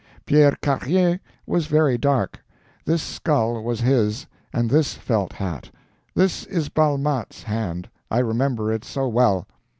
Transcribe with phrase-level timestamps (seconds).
[0.25, 2.43] Pierre Carrier was very dark;
[2.85, 5.69] this skull was his, and this felt hat.
[6.15, 9.45] This is Balmat's hand, I remember it so well!"